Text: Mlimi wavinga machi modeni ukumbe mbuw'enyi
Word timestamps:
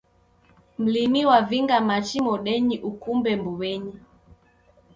Mlimi 0.79 1.25
wavinga 1.29 1.77
machi 1.87 2.17
modeni 2.27 2.75
ukumbe 2.89 3.31
mbuw'enyi 3.39 3.95